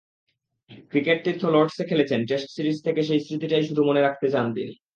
ক্রিকেট-তীর্থ 0.91 1.43
লর্ডসে 1.45 1.83
খেলেছেন—টেস্ট 1.85 2.47
series 2.51 2.77
থেকে 2.83 3.01
সেই 3.03 3.19
স্মৃতিটাই 3.19 3.63
শুধু 3.63 3.81
মনে 3.85 4.01
রাখতে 4.01 4.27
চান 4.29 4.45
তিনি। 4.53 4.73